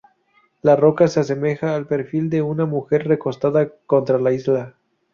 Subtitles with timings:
[0.63, 4.73] La roca se asemeja al perfil de una mujer recostada contra la isla.